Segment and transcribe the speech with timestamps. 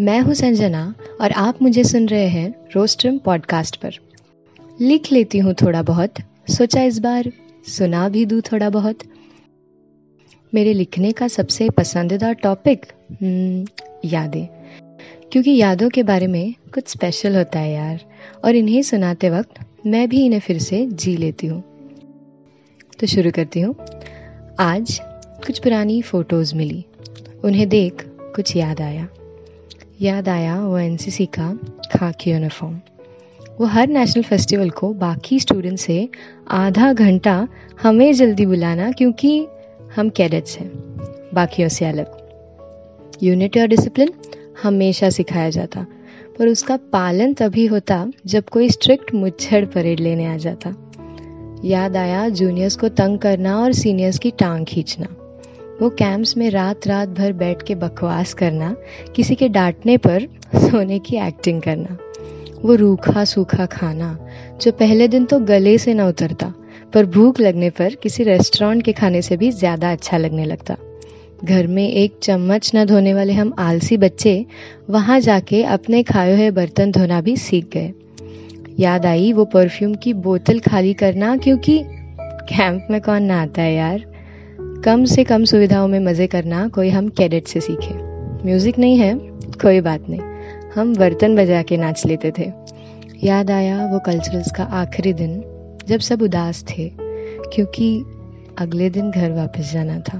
[0.00, 3.94] मैं हूँ संजना और आप मुझे सुन रहे हैं रोस्ट्रम पॉडकास्ट पर।
[4.80, 6.14] लिख लेती हूँ थोड़ा बहुत
[6.50, 7.32] सोचा इस बार
[7.68, 8.98] सुना भी दूँ थोड़ा बहुत।
[10.54, 12.86] मेरे लिखने का सबसे पसंदीदा टॉपिक
[13.22, 13.66] हम्म,
[14.04, 14.46] यादें।
[15.32, 18.00] क्योंकि यादों के बारे में कुछ स्पेशल होता है यार
[18.44, 21.62] और इन्हें सुनाते वक्त मैं भी इन्हें फिर से जी लेती हूँ।
[23.00, 23.74] तो शुरू करती हूँ।
[24.60, 25.00] आज
[25.46, 26.84] कुछ पुरानी फ़ोटोज़ मिली
[27.44, 28.04] उन्हें देख
[28.36, 29.08] कुछ याद आया।
[30.02, 31.58] याद आया, वो एनसीसी का
[31.98, 32.80] खाकी यूनिफॉर्म
[33.60, 36.08] वो हर नेशनल फेस्टिवल को बाकी स्टूडेंट से
[36.50, 37.48] आधा घंटा
[37.82, 39.46] हमें जल्दी बुलाना क्योंकि
[39.96, 40.68] हम कैडेट्स हैं,
[41.34, 42.06] बाकियों से अलग।
[43.22, 44.12] यूनिट और डिसिप्लिन
[44.62, 45.86] हमेशा सिखाया जाता,
[46.38, 50.74] पर उसका पालन तभी होता जब कोई स्ट्रिक्ट मुच्छड़ परेड लेने आ जाता।
[51.64, 55.06] याद आया जूनियर्स को तंग करना और सीनियर्स की टांग खींचना।
[55.80, 58.74] वो कैंप्स में रात रात भर बैठ के बकवास करना,
[59.16, 61.96] किसी के डांटने पर सोने की एक्टिंग करना,
[62.64, 64.16] वो रूखा सूखा खाना,
[64.62, 66.52] जो पहले दिन तो गले से न उतरता,
[66.94, 70.76] पर भूख लगने पर किसी रेस्टोरेंट के खाने से भी ज़्यादा अच्छा लगने लगता।
[71.44, 74.44] घर में एक चम्मच न धोने वाले हम आलसी बच्चे,
[74.90, 77.92] वहाँ जाके अपने खाए हुए बर्तन धोना भी सीख गए।
[78.78, 81.82] याद आई वो परफ्यूम की बोतल खाली करना, क्योंकि
[82.50, 84.09] कैंप में कौन ना आता है यार?
[84.84, 87.94] कम से कम सुविधाओं में मज़े करना कोई हम कैडेट से सीखे।
[88.44, 89.14] म्यूज़िक नहीं है,
[89.62, 90.20] कोई बात नहीं।
[90.74, 92.52] हम बर्तन बजा के नाच लेते थे।
[93.26, 95.44] याद आया वो कल्चरल्स का आखिरी दिन,
[95.88, 96.90] जब सब उदास थे,
[97.54, 98.04] क्योंकि
[98.58, 100.18] अगले दिन घर वापस जाना था।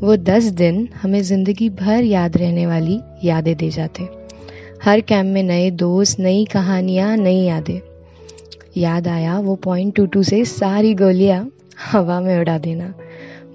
[0.00, 4.08] वो दस दिन हमें ज़िंदगी भर याद रहने वाली यादें दे जाते।
[4.84, 7.80] हर कैंप में नए दोस्त, नई कहानियाँ, नई यादें।
[8.76, 11.50] याद आया वो पॉइंट टू टू से सारी गोलियाँ
[11.92, 12.94] हवा में उड़ा देना।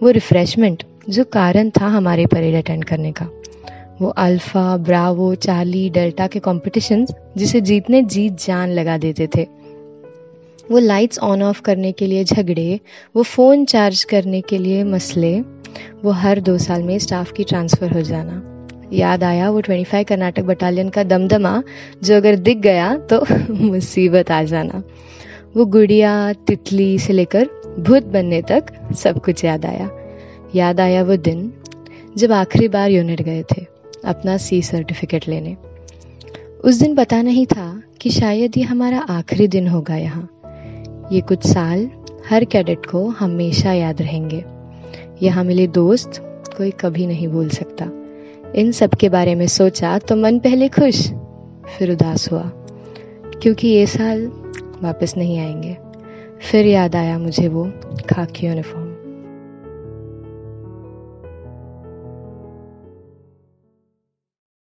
[0.03, 3.29] वो रिफ्रेशमेंट जो कारण था हमारे परेड अटेंड करने का।
[4.01, 9.47] वो अल्फ़ा ब्रावो चार्ली डेल्टा के कॉम्पिटिशन्स जिसे जीतने जीत जान लगा देते थे।
[10.71, 12.79] वो लाइट्स ऑन ऑफ़ करने के लिए झगड़े,
[13.15, 15.39] वो फ़ोन चार्ज करने के लिए मसले,
[16.03, 18.51] वो हर दो साल में स्टाफ की ट्रांसफ़र हो जाना।
[18.93, 21.63] याद आया वो 25 कर्नाटक बटालियन का दमदमा,
[22.03, 24.83] जो अगर दिख गया तो मुसीबत आ जाना।
[25.55, 27.49] वो गुड़िया, तितली से लेकर
[27.79, 28.65] भूत बनने तक
[28.95, 29.91] सब कुछ याद आया।
[30.55, 31.53] याद आया वो दिन,
[32.17, 33.65] जब आखिरी बार यूनिट गए थे,
[34.05, 35.57] अपना सी सर्टिफिकेट लेने।
[36.63, 40.29] उस दिन पता नहीं था कि शायद ये हमारा आखिरी दिन होगा यहाँ।
[41.11, 41.89] ये कुछ साल,
[42.29, 44.45] हर कैडेट को हमेशा याद रहेंगे।
[45.23, 46.11] यहाँ मिले दोस्त,
[46.57, 47.85] कोई कभी नहीं भूल सकता।
[48.55, 51.11] इन सब के बारे में सोचा तो मन पहले खुश,
[51.77, 52.51] फिर उदास हुआ।
[53.41, 54.27] क्योंकि ये साल
[54.83, 55.77] वापस नहीं आएँगे।
[56.41, 57.63] फिर याद आया मुझे वो
[58.09, 58.84] खाकी यूनिफॉर्म